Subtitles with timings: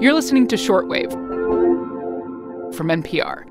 [0.00, 1.12] You're listening to Shortwave
[2.74, 3.44] from NPR.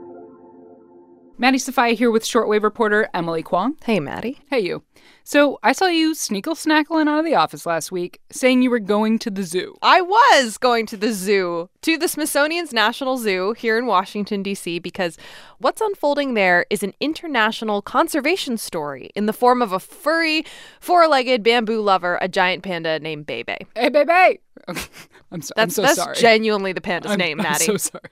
[1.37, 3.75] Maddie Sofia here with Shortwave reporter Emily Kwong.
[3.83, 4.39] Hey, Maddie.
[4.49, 4.81] Hey, you.
[5.29, 8.79] So I saw you sneakle snackling out of the office last week saying you were
[8.79, 9.75] going to the zoo.
[9.79, 14.79] I was going to the zoo, to the Smithsonian's National Zoo here in Washington, D.C.,
[14.79, 15.19] because
[15.59, 20.45] what's unfolding there is an international conservation story in the form of a furry,
[20.79, 23.59] four legged bamboo lover, a giant panda named Bei Bei.
[23.75, 24.39] Hey, Bei Bei!
[25.31, 26.15] I'm, so, That's, I'm so that's sorry.
[26.15, 27.65] genuinely the panda's I'm, name, Maddie.
[27.69, 28.09] I'm so sorry.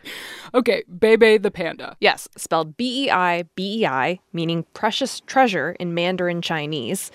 [0.54, 1.98] Okay, Bei Bei the panda.
[2.00, 7.07] Yes, spelled B E I B E I, meaning precious treasure in Mandarin Chinese.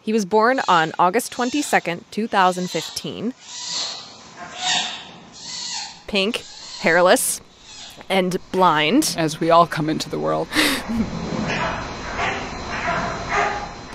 [0.00, 3.34] He was born on August 22nd, 2015.
[6.06, 6.44] Pink,
[6.78, 7.40] hairless,
[8.08, 9.14] and blind.
[9.18, 10.48] As we all come into the world.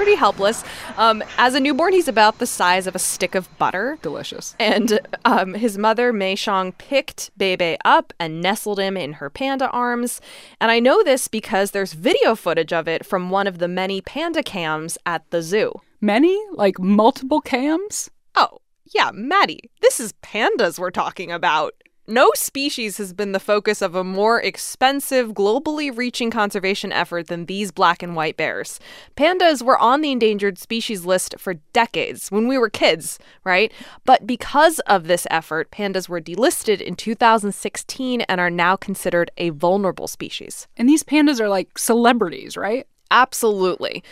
[0.01, 0.63] Pretty helpless.
[0.97, 3.99] Um, as a newborn, he's about the size of a stick of butter.
[4.01, 4.55] Delicious.
[4.59, 9.29] And um, his mother, Mei Xiang, picked Bei Bei up and nestled him in her
[9.29, 10.19] panda arms.
[10.59, 14.01] And I know this because there's video footage of it from one of the many
[14.01, 15.71] panda cams at the zoo.
[16.01, 16.35] Many?
[16.51, 18.09] Like multiple cams?
[18.33, 18.57] Oh,
[18.95, 21.75] yeah, Maddie, this is pandas we're talking about.
[22.11, 27.45] No species has been the focus of a more expensive, globally reaching conservation effort than
[27.45, 28.81] these black and white bears.
[29.15, 33.71] Pandas were on the endangered species list for decades when we were kids, right?
[34.03, 39.51] But because of this effort, pandas were delisted in 2016 and are now considered a
[39.51, 40.67] vulnerable species.
[40.75, 42.87] And these pandas are like celebrities, right?
[43.09, 44.03] Absolutely.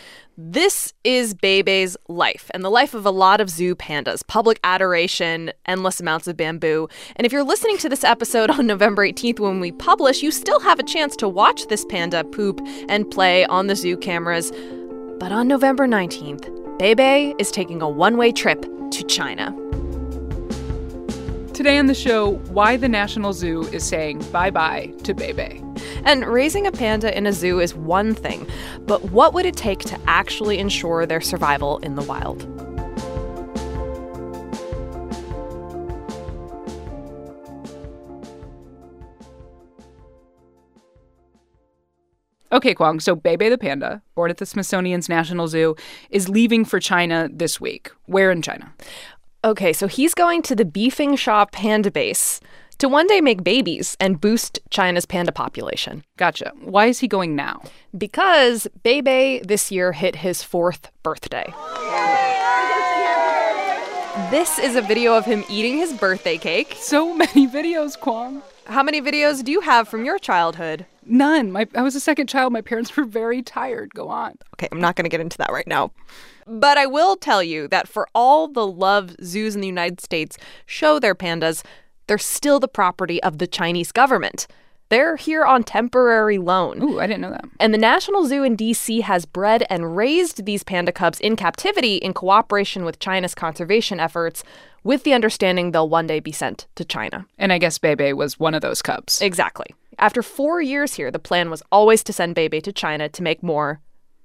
[0.42, 4.58] This is Bei Bei's life and the life of a lot of zoo pandas public
[4.64, 6.88] adoration, endless amounts of bamboo.
[7.16, 10.58] And if you're listening to this episode on November 18th when we publish, you still
[10.60, 14.50] have a chance to watch this panda poop and play on the zoo cameras.
[15.18, 19.54] But on November 19th, Bei Bei is taking a one way trip to China.
[21.52, 25.69] Today on the show, why the National Zoo is saying bye bye to Bei Bei.
[26.04, 28.46] And raising a panda in a zoo is one thing,
[28.80, 32.46] but what would it take to actually ensure their survival in the wild?
[42.52, 45.76] Okay, Kwong, so Bei Bei the panda, born at the Smithsonian's National Zoo,
[46.10, 47.92] is leaving for China this week.
[48.06, 48.74] Where in China?
[49.44, 52.40] Okay, so he's going to the Bifengxia Panda Base
[52.80, 56.02] to one day make babies and boost China's panda population.
[56.16, 56.52] Gotcha.
[56.62, 57.62] Why is he going now?
[57.96, 61.52] Because Bei Bei this year hit his fourth birthday.
[64.30, 66.74] This is a video of him eating his birthday cake.
[66.78, 68.42] So many videos, Kwong.
[68.64, 70.86] How many videos do you have from your childhood?
[71.04, 71.52] None.
[71.52, 72.52] My, I was a second child.
[72.52, 73.92] My parents were very tired.
[73.94, 74.36] Go on.
[74.54, 75.90] Okay, I'm not going to get into that right now.
[76.46, 80.38] But I will tell you that for all the love zoos in the United States
[80.66, 81.62] show their pandas,
[82.10, 84.48] they're still the property of the Chinese government.
[84.88, 86.82] They're here on temporary loan.
[86.82, 87.44] Ooh, I didn't know that.
[87.60, 91.98] And the National Zoo in DC has bred and raised these panda cubs in captivity
[91.98, 94.42] in cooperation with China's conservation efforts,
[94.82, 97.24] with the understanding they'll one day be sent to China.
[97.38, 99.22] And I guess Bei Bei was one of those cubs.
[99.22, 99.72] Exactly.
[100.00, 103.22] After four years here, the plan was always to send Bei Bei to China to
[103.22, 103.80] make more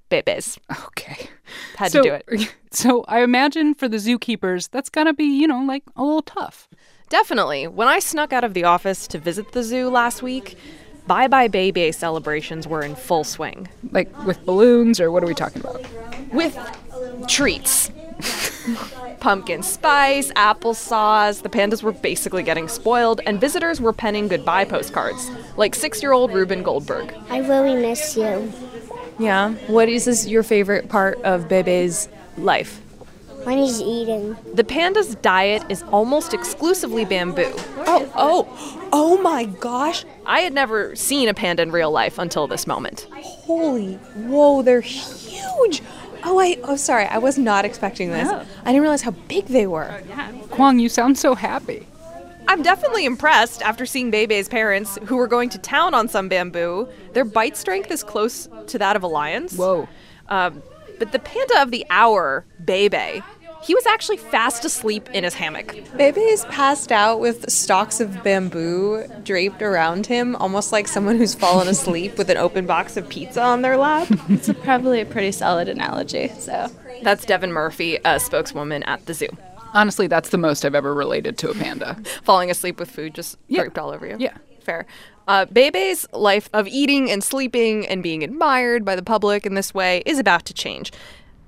[0.10, 0.58] bebes.
[0.88, 1.30] Okay.
[1.76, 2.56] Had so, to do it.
[2.72, 6.68] So I imagine for the zookeepers, that's gotta be, you know, like a little tough.
[7.10, 7.68] Definitely.
[7.68, 10.58] When I snuck out of the office to visit the zoo last week,
[11.08, 13.68] Bye Bye Bei Bei celebrations were in full swing.
[13.92, 15.86] Like with balloons, or what are we talking about?
[16.34, 16.58] With
[17.28, 17.92] treats.
[19.20, 21.42] Pumpkin spice, applesauce.
[21.44, 26.12] The pandas were basically getting spoiled, and visitors were penning goodbye postcards, like six year
[26.12, 27.14] old Ruben Goldberg.
[27.30, 28.52] I really miss you.
[29.20, 29.54] Yeah.
[29.68, 32.82] What is this your favorite part of Bei Bei's life?
[33.46, 34.36] When he's eating.
[34.56, 37.54] The panda's diet is almost exclusively bamboo.
[37.86, 40.04] Oh, oh, oh my gosh.
[40.26, 43.08] I had never seen a panda in real life until this moment.
[43.12, 45.84] Holy, whoa, they're huge.
[46.24, 48.28] Oh, I, oh, sorry, I was not expecting this.
[48.28, 50.02] I didn't realize how big they were.
[50.50, 51.88] Kwong, you sound so happy.
[52.48, 56.30] I'm definitely impressed after seeing Bei Bei's parents, who were going to town on some
[56.30, 56.88] bamboo.
[57.14, 59.56] Their bite strength is close to that of a lion's.
[59.56, 59.88] Whoa.
[60.30, 60.64] Um,
[60.98, 63.22] but the panda of the hour, Bei Bei,
[63.66, 65.76] he was actually fast asleep in his hammock.
[65.98, 71.18] Bei Bei is passed out with stalks of bamboo draped around him, almost like someone
[71.18, 74.08] who's fallen asleep with an open box of pizza on their lap.
[74.30, 76.30] It's probably a pretty solid analogy.
[76.40, 76.70] So
[77.04, 79.30] That's Devin Murphy, a spokeswoman at the zoo.
[79.74, 81.98] Honestly, that's the most I've ever related to a panda.
[82.24, 83.62] Falling asleep with food just Yeah.
[83.62, 84.16] draped all over you.
[84.20, 84.38] Yeah.
[84.62, 84.86] Fair.
[85.28, 89.56] Uh, Bei Bei's life of eating and sleeping and being admired by the public in
[89.56, 90.92] this way is about to change.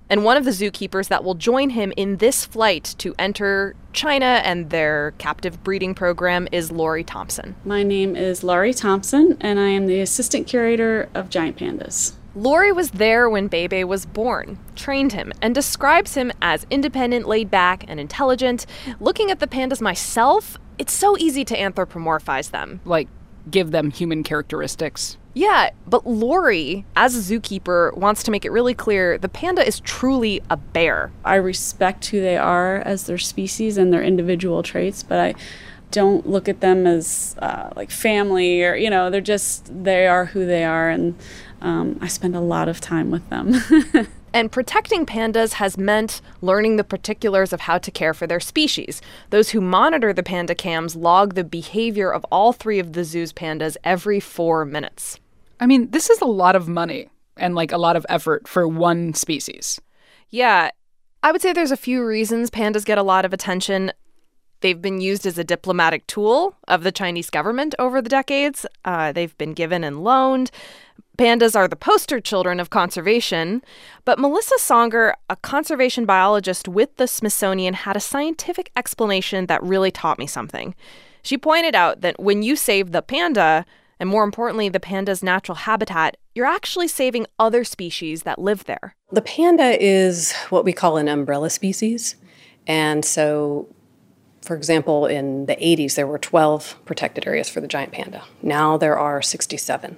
[0.09, 4.42] And one of the zookeepers that will join him in this flight to enter China
[4.45, 7.56] and their captive breeding program is Laurie Thompson.
[7.65, 12.13] My name is Laurie Thompson, and I am the assistant curator of giant pandas.
[12.36, 17.27] Laurie was there when Bei Bei was born, trained him, and describes him as independent,
[17.27, 18.65] laid back, and intelligent.
[19.00, 22.80] Looking at the pandas myself, it's so easy to anthropomorphize them.
[22.86, 23.09] Like,
[23.50, 25.18] give them human characteristics.
[25.38, 29.80] Yeah, but Laurie, as a zookeeper, wants to make it really clear the panda is
[29.81, 31.12] truly a bear.
[31.24, 35.36] I respect who they are as their species and their individual traits, but I
[35.92, 40.25] don't look at them as uh, like family or, you know, they're just, they are
[40.25, 40.89] who they are.
[40.89, 41.13] And
[41.62, 43.54] um, I spend a lot of time with them.
[44.33, 49.01] And protecting pandas has meant learning the particulars of how to care for their species.
[49.31, 53.33] Those who monitor the panda cams log the behavior of all three of the zoo's
[53.33, 55.18] pandas every four minutes.
[55.59, 58.68] I mean, this is a lot of money and like a lot of effort for
[58.68, 59.80] one species.
[60.30, 60.71] Yeah,
[61.24, 63.92] I would say there's a few reasons pandas get a lot of attention.
[64.62, 68.65] They've been used as a diplomatic tool of the Chinese government over the decades.
[68.86, 70.51] Uh, they've been given and loaned.
[71.18, 73.63] Pandas are the poster children of conservation.
[74.06, 79.92] But Melissa Songer, a conservation biologist with the Smithsonian, had a scientific explanation that really
[79.92, 80.75] taught me something.
[81.24, 83.65] She pointed out that when you save the panda,
[84.00, 88.96] and more importantly, the panda's natural habitat, you're actually saving other species that live there.
[89.12, 92.16] The panda is what we call an umbrella species.
[92.68, 93.68] And so,
[94.42, 98.24] for example, in the 80s, there were 12 protected areas for the giant panda.
[98.42, 99.98] Now there are 67.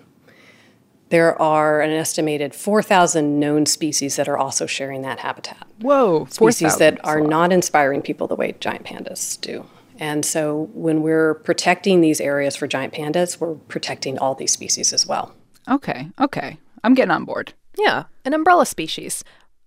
[1.10, 5.68] There are an estimated 4,000 known species that are also sharing that habitat.
[5.81, 9.66] Whoa, Species that are not inspiring people the way giant pandas do.
[10.00, 14.94] And so when we're protecting these areas for giant pandas, we're protecting all these species
[14.94, 15.36] as well.
[15.69, 16.57] Okay, okay.
[16.84, 17.54] I'm getting on board.
[17.78, 19.24] Yeah, an umbrella species.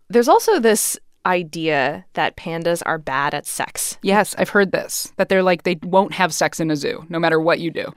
[0.08, 3.98] There's also this idea that pandas are bad at sex.
[4.02, 5.12] Yes, I've heard this.
[5.16, 7.94] That they're like, they won't have sex in a zoo, no matter what you do.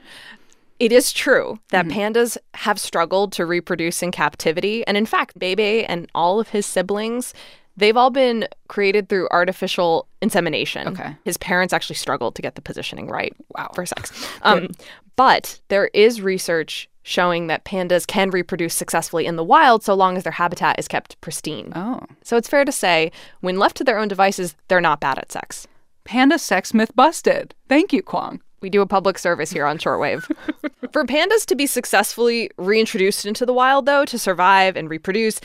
[0.77, 1.97] It is true that mm-hmm.
[1.97, 4.85] pandas have struggled to reproduce in captivity.
[4.85, 7.33] And in fact, Bei Bei and all of his siblings,
[7.77, 10.87] they've all been created through artificial insemination.
[10.89, 11.15] Okay.
[11.23, 13.71] His parents actually struggled to get the positioning right wow.
[13.73, 14.11] for sex.
[14.41, 14.71] Um,
[15.15, 20.17] but there is research showing that pandas can reproduce successfully in the wild so long
[20.17, 21.71] as their habitat is kept pristine.
[21.75, 22.01] Oh.
[22.23, 23.11] So it's fair to say,
[23.41, 25.67] when left to their own devices, they're not bad at sex.
[26.03, 27.53] Panda sex myth busted.
[27.69, 28.41] Thank you, Kwong.
[28.61, 30.23] We do a public service here on Shortwave.
[30.91, 35.39] For pandas to be successfully reintroduced into the wild, though, to survive and reproduce,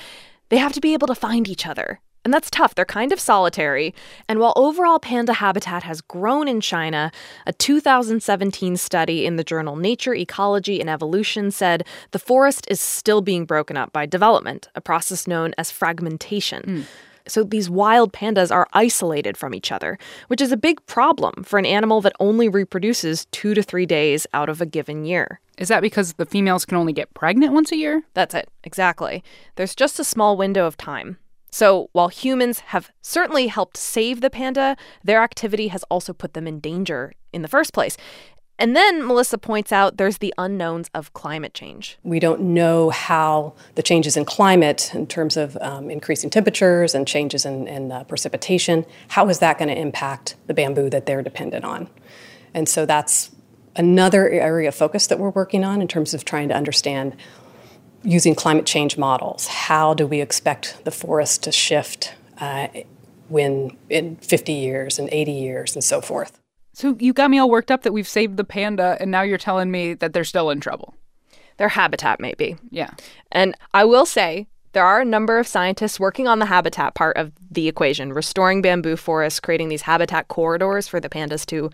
[0.49, 2.01] they have to be able to find each other.
[2.25, 2.75] And that's tough.
[2.75, 3.95] They're kind of solitary.
[4.29, 7.11] And while overall panda habitat has grown in China,
[7.47, 13.23] a 2017 study in the journal Nature, Ecology, and Evolution said the forest is still
[13.23, 16.63] being broken up by development, a process known as fragmentation.
[16.63, 16.83] Hmm.
[17.27, 21.59] So these wild pandas are isolated from each other, which is a big problem for
[21.59, 25.41] an animal that only reproduces two to three days out of a given year.
[25.59, 28.03] Is that because the females can only get pregnant once a year?
[28.15, 29.23] That's it, exactly.
[29.57, 31.19] There's just a small window of time.
[31.51, 36.47] So while humans have certainly helped save the panda, their activity has also put them
[36.47, 37.97] in danger in the first place.
[38.61, 41.99] And then Melissa points out there's the unknowns of climate change.
[42.03, 47.09] We don't know how the changes in climate, in terms of um, increasing temperatures and
[47.09, 51.23] changes in, in uh, precipitation, how is that going to impact the bamboo that they're
[51.23, 51.89] dependent on?
[52.53, 53.31] And so that's
[53.77, 57.17] another area of focus that we're working on in terms of trying to understand
[58.03, 59.47] using climate change models.
[59.47, 62.69] How do we expect the forest to shift uh,
[63.29, 66.39] when in 50 years and 80 years and so forth?
[66.73, 69.39] So you got me all worked up that we've saved the panda, and now you're
[69.39, 70.95] telling me that they're still in trouble.
[71.59, 72.57] Their habitat, maybe.
[72.71, 72.91] Yeah.
[73.33, 77.17] And I will say, there are a number of scientists working on the habitat part
[77.17, 81.71] of the equation, restoring bamboo forests, creating these habitat corridors for the pandas to,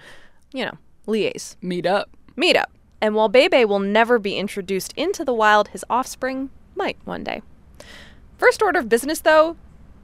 [0.52, 0.72] you know,
[1.06, 2.10] liaise, Meet up.
[2.34, 2.72] meet up.
[3.00, 7.24] And while Bei Bei will never be introduced into the wild, his offspring might one
[7.24, 7.42] day.
[8.38, 9.56] First order of business, though,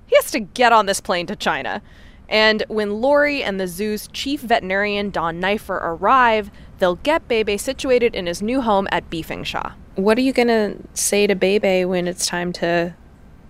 [0.07, 1.83] he has to get on this plane to China.
[2.29, 7.57] And when Laurie and the zoo's chief veterinarian, Don Neiffer, arrive, they'll get Bei Bei
[7.57, 9.75] situated in his new home at Bifengxia.
[9.97, 12.95] What are you going to say to Bei Bei when it's time to.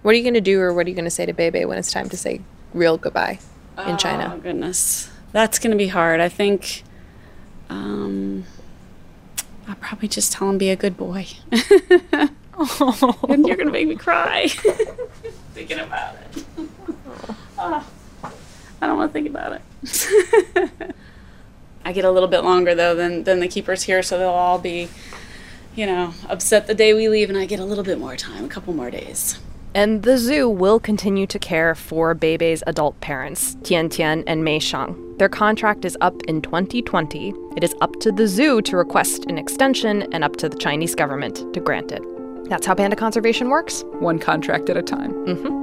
[0.02, 1.50] What are you going to do, or what are you going to say to Bei
[1.50, 2.40] Bei when it's time to say
[2.74, 3.38] real goodbye
[3.78, 4.32] in Oh China?
[4.34, 6.20] Oh, goodness, that's gonna be hard.
[6.20, 6.82] I think.
[7.70, 8.44] Um,
[9.68, 11.26] I'll probably just tell him be a good boy.
[11.52, 14.48] and you're gonna make me cry
[15.54, 16.44] thinking about it.
[17.58, 17.86] Ah,
[18.80, 19.52] I don't want to think about
[19.84, 20.94] it.
[21.84, 24.58] I get a little bit longer though than than the keepers here, so they'll all
[24.58, 24.88] be,
[25.76, 28.44] you know, upset the day we leave, and I get a little bit more time,
[28.44, 29.38] a couple more days.
[29.74, 34.58] And the zoo will continue to care for Beibei's adult parents, Tian Tian and Mei
[34.58, 35.16] Xiang.
[35.16, 37.32] Their contract is up in 2020.
[37.56, 40.94] It is up to the zoo to request an extension and up to the Chinese
[40.94, 42.02] government to grant it.
[42.50, 43.82] That's how panda conservation works.
[44.00, 45.14] One contract at a time.
[45.26, 45.62] Mm-hmm.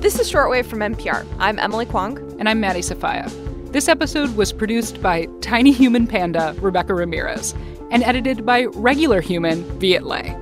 [0.00, 1.26] This is Shortwave from NPR.
[1.38, 2.16] I'm Emily Kwong.
[2.38, 3.28] And I'm Maddie Sofia.
[3.66, 7.54] This episode was produced by tiny human panda Rebecca Ramirez
[7.90, 10.41] and edited by regular human Viet Le.